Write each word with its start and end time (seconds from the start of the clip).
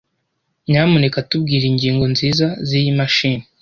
Nyamuneka 0.69 1.25
tubwire 1.29 1.65
ingingo 1.71 2.05
nziza 2.13 2.47
ziyi 2.67 2.91
mashini. 2.99 3.43